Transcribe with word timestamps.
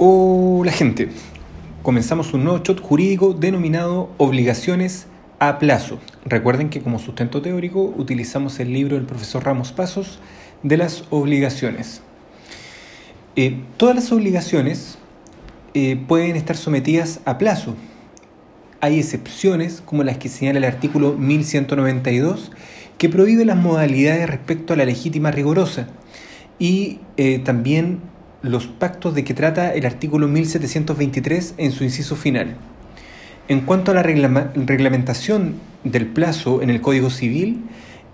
Hola 0.00 0.70
gente, 0.70 1.08
comenzamos 1.82 2.32
un 2.32 2.44
nuevo 2.44 2.62
shot 2.62 2.80
jurídico 2.80 3.32
denominado 3.32 4.10
Obligaciones 4.16 5.08
a 5.40 5.58
plazo. 5.58 5.98
Recuerden 6.24 6.70
que 6.70 6.80
como 6.80 7.00
sustento 7.00 7.42
teórico 7.42 7.82
utilizamos 7.96 8.60
el 8.60 8.72
libro 8.72 8.94
del 8.94 9.06
profesor 9.06 9.44
Ramos 9.44 9.72
Pasos 9.72 10.20
de 10.62 10.76
las 10.76 11.02
obligaciones. 11.10 12.00
Eh, 13.34 13.60
todas 13.76 13.96
las 13.96 14.12
obligaciones 14.12 14.98
eh, 15.74 16.00
pueden 16.06 16.36
estar 16.36 16.56
sometidas 16.56 17.18
a 17.24 17.36
plazo. 17.36 17.74
Hay 18.80 19.00
excepciones 19.00 19.82
como 19.84 20.04
las 20.04 20.18
que 20.18 20.28
señala 20.28 20.58
el 20.58 20.64
artículo 20.64 21.14
1192 21.14 22.52
que 22.98 23.08
prohíbe 23.08 23.44
las 23.44 23.56
modalidades 23.56 24.30
respecto 24.30 24.74
a 24.74 24.76
la 24.76 24.84
legítima 24.84 25.32
rigorosa 25.32 25.88
y 26.60 27.00
eh, 27.16 27.40
también 27.40 27.98
los 28.42 28.66
pactos 28.66 29.14
de 29.14 29.24
que 29.24 29.34
trata 29.34 29.74
el 29.74 29.86
artículo 29.86 30.28
1723 30.28 31.54
en 31.58 31.72
su 31.72 31.84
inciso 31.84 32.16
final. 32.16 32.56
En 33.48 33.62
cuanto 33.62 33.90
a 33.90 33.94
la 33.94 34.02
reglamentación 34.02 35.54
del 35.84 36.06
plazo 36.06 36.62
en 36.62 36.70
el 36.70 36.80
Código 36.80 37.10
Civil, 37.10 37.64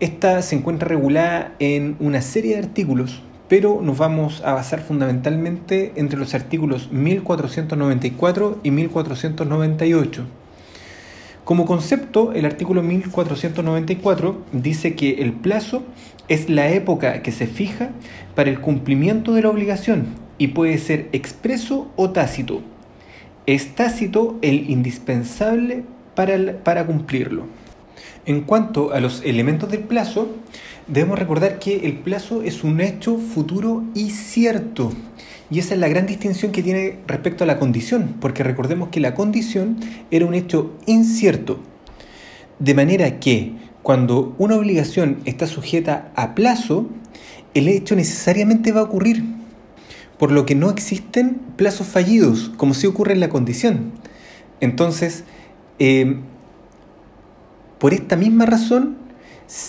esta 0.00 0.42
se 0.42 0.56
encuentra 0.56 0.88
regulada 0.88 1.54
en 1.58 1.96
una 1.98 2.22
serie 2.22 2.54
de 2.54 2.62
artículos, 2.62 3.22
pero 3.48 3.80
nos 3.82 3.98
vamos 3.98 4.42
a 4.44 4.52
basar 4.52 4.80
fundamentalmente 4.80 5.92
entre 5.96 6.18
los 6.18 6.34
artículos 6.34 6.90
1494 6.92 8.60
y 8.62 8.70
1498. 8.70 10.24
Como 11.44 11.66
concepto, 11.66 12.32
el 12.32 12.46
artículo 12.46 12.82
1494 12.82 14.38
dice 14.52 14.94
que 14.94 15.22
el 15.22 15.34
plazo 15.34 15.82
es 16.26 16.48
la 16.48 16.70
época 16.70 17.20
que 17.20 17.32
se 17.32 17.46
fija 17.46 17.90
para 18.34 18.48
el 18.48 18.62
cumplimiento 18.62 19.34
de 19.34 19.42
la 19.42 19.50
obligación 19.50 20.06
y 20.38 20.48
puede 20.48 20.78
ser 20.78 21.10
expreso 21.12 21.90
o 21.96 22.10
tácito. 22.10 22.62
Es 23.44 23.74
tácito 23.74 24.38
el 24.40 24.70
indispensable 24.70 25.84
para, 26.14 26.64
para 26.64 26.86
cumplirlo. 26.86 27.44
En 28.24 28.40
cuanto 28.40 28.94
a 28.94 29.00
los 29.00 29.22
elementos 29.22 29.70
del 29.70 29.80
plazo, 29.80 30.28
debemos 30.86 31.18
recordar 31.18 31.58
que 31.58 31.84
el 31.84 31.98
plazo 31.98 32.40
es 32.42 32.64
un 32.64 32.80
hecho 32.80 33.18
futuro 33.18 33.84
y 33.94 34.12
cierto. 34.12 34.92
Y 35.50 35.58
esa 35.58 35.74
es 35.74 35.80
la 35.80 35.88
gran 35.88 36.06
distinción 36.06 36.52
que 36.52 36.62
tiene 36.62 36.98
respecto 37.06 37.44
a 37.44 37.46
la 37.46 37.58
condición, 37.58 38.16
porque 38.20 38.42
recordemos 38.42 38.88
que 38.88 39.00
la 39.00 39.14
condición 39.14 39.76
era 40.10 40.26
un 40.26 40.34
hecho 40.34 40.74
incierto. 40.86 41.60
De 42.58 42.74
manera 42.74 43.20
que 43.20 43.52
cuando 43.82 44.34
una 44.38 44.56
obligación 44.56 45.18
está 45.26 45.46
sujeta 45.46 46.10
a 46.16 46.34
plazo, 46.34 46.88
el 47.52 47.68
hecho 47.68 47.94
necesariamente 47.94 48.72
va 48.72 48.80
a 48.80 48.84
ocurrir, 48.84 49.22
por 50.18 50.32
lo 50.32 50.46
que 50.46 50.54
no 50.54 50.70
existen 50.70 51.40
plazos 51.56 51.88
fallidos, 51.88 52.50
como 52.56 52.72
si 52.72 52.86
ocurre 52.86 53.12
en 53.12 53.20
la 53.20 53.28
condición. 53.28 53.92
Entonces, 54.60 55.24
em, 55.78 56.22
por 57.78 57.92
esta 57.92 58.16
misma 58.16 58.46
razón, 58.46 58.96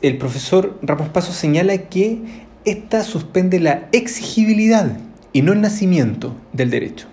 el 0.00 0.16
profesor 0.16 0.78
Ramos 0.80 1.10
Paso 1.10 1.32
señala 1.32 1.76
que 1.76 2.22
esta 2.64 3.04
suspende 3.04 3.60
la 3.60 3.88
exigibilidad 3.92 4.96
y 5.38 5.42
no 5.42 5.52
el 5.52 5.60
nacimiento 5.60 6.34
del 6.52 6.68
derecho. 6.68 7.06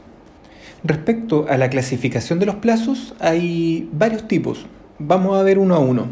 Respecto 0.83 1.45
a 1.47 1.59
la 1.59 1.69
clasificación 1.69 2.39
de 2.39 2.47
los 2.47 2.55
plazos, 2.55 3.13
hay 3.19 3.87
varios 3.93 4.27
tipos. 4.27 4.65
Vamos 4.97 5.37
a 5.37 5.43
ver 5.43 5.59
uno 5.59 5.75
a 5.75 5.79
uno. 5.79 6.07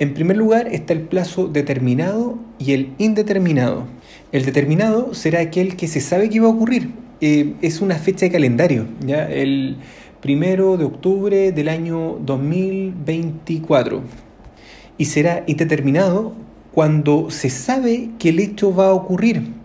En 0.00 0.12
primer 0.12 0.36
lugar 0.36 0.66
está 0.66 0.92
el 0.92 1.02
plazo 1.02 1.46
determinado 1.46 2.36
y 2.58 2.72
el 2.72 2.92
indeterminado. 2.98 3.86
El 4.32 4.44
determinado 4.44 5.14
será 5.14 5.38
aquel 5.38 5.76
que 5.76 5.86
se 5.86 6.00
sabe 6.00 6.30
que 6.30 6.40
va 6.40 6.48
a 6.48 6.50
ocurrir. 6.50 6.90
Eh, 7.20 7.54
es 7.62 7.80
una 7.80 7.94
fecha 7.94 8.26
de 8.26 8.32
calendario, 8.32 8.88
¿ya? 9.06 9.30
el 9.30 9.76
primero 10.20 10.76
de 10.76 10.84
octubre 10.84 11.52
del 11.52 11.68
año 11.68 12.18
2024. 12.26 14.02
Y 14.98 15.04
será 15.04 15.44
indeterminado 15.46 16.32
cuando 16.72 17.30
se 17.30 17.50
sabe 17.50 18.10
que 18.18 18.30
el 18.30 18.40
hecho 18.40 18.74
va 18.74 18.88
a 18.88 18.94
ocurrir, 18.94 19.61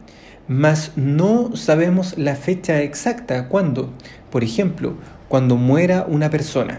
mas 0.47 0.91
no 0.96 1.56
sabemos 1.56 2.18
la 2.18 2.35
fecha 2.35 2.81
exacta, 2.81 3.47
cuándo. 3.47 3.91
Por 4.31 4.44
ejemplo, 4.44 4.96
cuando 5.28 5.58
muera 5.58 6.06
una 6.08 6.30
persona. 6.30 6.78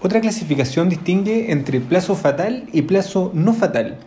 Otra 0.00 0.20
clasificación 0.20 0.88
distingue 0.88 1.52
entre 1.52 1.80
plazo 1.80 2.14
fatal 2.14 2.64
y 2.72 2.82
plazo 2.82 3.30
no 3.34 3.52
fatal. 3.52 3.98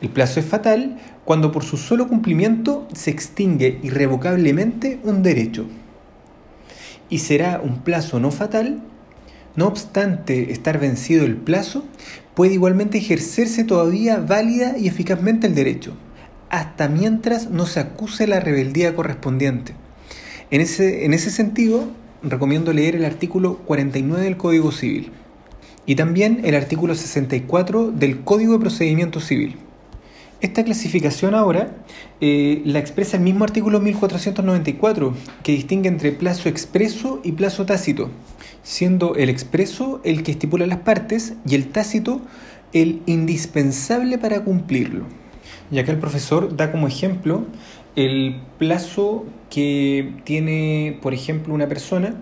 El 0.00 0.08
plazo 0.08 0.40
es 0.40 0.46
fatal 0.46 0.98
cuando 1.24 1.52
por 1.52 1.64
su 1.64 1.76
solo 1.76 2.08
cumplimiento 2.08 2.88
se 2.94 3.10
extingue 3.10 3.78
irrevocablemente 3.82 5.00
un 5.02 5.22
derecho. 5.22 5.66
Y 7.08 7.18
será 7.18 7.60
un 7.62 7.80
plazo 7.80 8.20
no 8.20 8.30
fatal, 8.30 8.82
no 9.56 9.66
obstante 9.66 10.52
estar 10.52 10.78
vencido 10.78 11.24
el 11.24 11.36
plazo, 11.36 11.84
puede 12.34 12.54
igualmente 12.54 12.98
ejercerse 12.98 13.64
todavía 13.64 14.18
válida 14.18 14.78
y 14.78 14.86
eficazmente 14.86 15.46
el 15.46 15.54
derecho, 15.54 15.94
hasta 16.50 16.88
mientras 16.88 17.50
no 17.50 17.66
se 17.66 17.80
acuse 17.80 18.26
la 18.26 18.40
rebeldía 18.40 18.94
correspondiente. 18.94 19.74
En 20.50 20.60
ese, 20.60 21.04
en 21.04 21.14
ese 21.14 21.30
sentido, 21.30 21.88
recomiendo 22.22 22.72
leer 22.72 22.96
el 22.96 23.04
artículo 23.04 23.58
49 23.58 24.24
del 24.24 24.36
Código 24.36 24.72
Civil 24.72 25.12
y 25.86 25.94
también 25.94 26.40
el 26.44 26.54
artículo 26.54 26.94
64 26.94 27.92
del 27.92 28.20
Código 28.20 28.52
de 28.52 28.58
Procedimiento 28.58 29.20
Civil. 29.20 29.56
Esta 30.40 30.64
clasificación 30.64 31.34
ahora 31.34 31.76
eh, 32.20 32.62
la 32.64 32.78
expresa 32.78 33.18
el 33.18 33.22
mismo 33.22 33.44
artículo 33.44 33.78
1494, 33.78 35.14
que 35.42 35.52
distingue 35.52 35.88
entre 35.88 36.12
plazo 36.12 36.48
expreso 36.48 37.20
y 37.22 37.32
plazo 37.32 37.66
tácito, 37.66 38.10
siendo 38.62 39.16
el 39.16 39.28
expreso 39.28 40.00
el 40.02 40.22
que 40.22 40.32
estipula 40.32 40.66
las 40.66 40.78
partes 40.78 41.34
y 41.46 41.54
el 41.54 41.68
tácito 41.68 42.22
el 42.72 43.02
indispensable 43.06 44.16
para 44.16 44.42
cumplirlo. 44.42 45.19
Y 45.70 45.78
acá 45.78 45.92
el 45.92 45.98
profesor 45.98 46.56
da 46.56 46.72
como 46.72 46.88
ejemplo 46.88 47.44
el 47.96 48.40
plazo 48.58 49.24
que 49.50 50.14
tiene, 50.24 50.98
por 51.02 51.14
ejemplo, 51.14 51.54
una 51.54 51.68
persona 51.68 52.14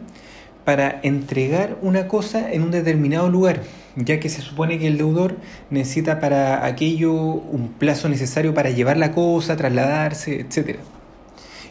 para 0.65 1.01
entregar 1.03 1.79
una 1.81 2.09
cosa 2.09 2.53
en 2.53 2.63
un 2.63 2.71
determinado 2.71 3.31
lugar, 3.31 3.63
ya 3.97 4.21
que 4.21 4.29
se 4.29 4.43
supone 4.43 4.79
que 4.79 4.87
el 4.87 4.99
deudor 4.99 5.37
necesita 5.71 6.21
para 6.21 6.67
aquello 6.67 7.13
un 7.13 7.73
plazo 7.79 8.09
necesario 8.09 8.53
para 8.55 8.71
llevar 8.71 8.99
la 8.99 9.13
cosa, 9.13 9.57
trasladarse, 9.57 10.41
etc. 10.41 10.77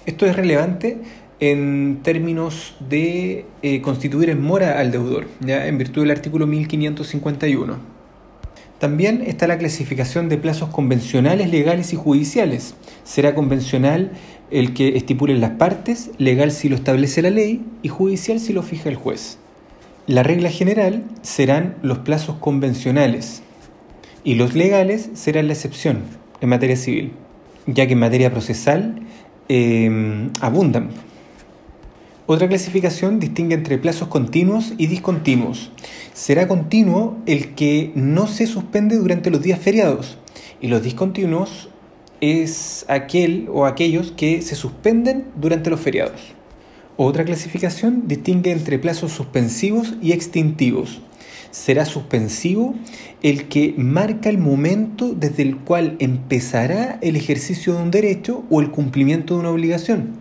Esto 0.06 0.26
es 0.26 0.36
relevante 0.36 0.98
en 1.40 2.00
términos 2.02 2.76
de 2.90 3.46
eh, 3.62 3.82
constituir 3.82 4.32
en 4.32 4.42
mora 4.42 4.80
al 4.80 4.92
deudor, 4.92 5.28
¿ya? 5.42 5.68
en 5.68 5.78
virtud 5.78 6.02
del 6.02 6.12
artículo 6.12 6.48
1551. 6.48 7.97
También 8.80 9.24
está 9.26 9.48
la 9.48 9.58
clasificación 9.58 10.30
de 10.30 10.38
plazos 10.38 10.70
convencionales, 10.70 11.50
legales 11.50 11.94
y 11.94 11.96
judiciales. 11.96 12.76
Será 13.04 13.34
convencional 13.34 14.12
el 14.52 14.74
que 14.74 14.96
estipulen 14.96 15.42
las 15.42 15.52
partes, 15.52 16.12
legal 16.20 16.52
si 16.52 16.70
lo 16.70 16.76
establece 16.76 17.22
la 17.22 17.32
ley 17.32 17.66
y 17.82 17.90
judicial 17.90 18.40
si 18.40 18.54
lo 18.54 18.62
fija 18.62 18.90
el 18.90 18.96
juez. 18.96 19.40
La 20.06 20.24
regla 20.24 20.50
general 20.50 21.04
serán 21.22 21.76
los 21.82 22.00
plazos 22.00 22.38
convencionales 22.38 23.42
y 24.24 24.36
los 24.36 24.56
legales 24.56 25.10
serán 25.16 25.48
la 25.48 25.54
excepción 25.54 26.04
en 26.40 26.50
materia 26.50 26.78
civil, 26.78 27.14
ya 27.66 27.88
que 27.88 27.94
en 27.94 28.00
materia 28.00 28.32
procesal 28.32 29.02
eh, 29.50 30.30
abundan. 30.40 30.90
Otra 32.30 32.50
clasificación 32.50 33.22
distingue 33.22 33.56
entre 33.56 33.78
plazos 33.78 34.10
continuos 34.10 34.74
y 34.78 34.88
discontinuos. 34.88 35.72
Será 36.14 36.50
continuo 36.50 37.18
el 37.26 37.56
que 37.56 37.94
no 37.96 38.28
se 38.28 38.48
suspende 38.48 38.98
durante 38.98 39.32
los 39.32 39.42
días 39.42 39.62
feriados 39.62 40.18
y 40.60 40.68
los 40.68 40.84
discontinuos 40.84 41.70
es 42.20 42.84
aquel 42.90 43.48
o 43.50 43.66
aquellos 43.66 44.12
que 44.12 44.42
se 44.42 44.56
suspenden 44.56 45.28
durante 45.38 45.70
los 45.70 45.80
feriados. 45.80 46.20
Otra 46.98 47.24
clasificación 47.24 48.10
distingue 48.10 48.52
entre 48.52 48.78
plazos 48.78 49.14
suspensivos 49.14 49.94
y 50.02 50.12
extintivos. 50.12 51.00
Será 51.52 51.86
suspensivo 51.86 52.76
el 53.24 53.48
que 53.48 53.74
marca 53.78 54.28
el 54.28 54.38
momento 54.38 55.14
desde 55.14 55.44
el 55.44 55.60
cual 55.60 55.96
empezará 56.00 57.00
el 57.02 57.16
ejercicio 57.16 57.74
de 57.76 57.84
un 57.84 57.92
derecho 57.92 58.44
o 58.50 58.60
el 58.60 58.70
cumplimiento 58.70 59.36
de 59.36 59.40
una 59.40 59.52
obligación. 59.52 60.18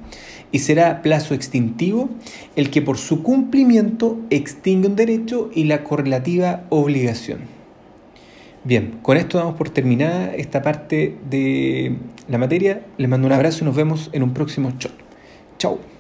Y 0.57 0.59
será 0.59 1.03
plazo 1.03 1.35
extintivo 1.35 2.09
el 2.57 2.71
que 2.71 2.81
por 2.81 2.97
su 2.97 3.23
cumplimiento 3.23 4.19
extingue 4.31 4.89
un 4.89 4.97
derecho 4.97 5.51
y 5.55 5.65
la 5.65 5.85
correlativa 5.85 6.63
obligación. 6.71 7.41
Bien, 8.65 8.99
con 9.03 9.19
esto 9.19 9.37
damos 9.37 9.57
por 9.57 9.69
terminada 9.69 10.35
esta 10.35 10.63
parte 10.63 11.15
de 11.29 11.99
la 12.27 12.39
materia. 12.39 12.87
Les 12.97 13.07
mando 13.07 13.27
un 13.27 13.35
abrazo 13.35 13.65
y 13.65 13.67
nos 13.67 13.77
vemos 13.77 14.09
en 14.15 14.23
un 14.23 14.33
próximo 14.33 14.73
show. 14.79 14.93
Chao. 15.59 15.96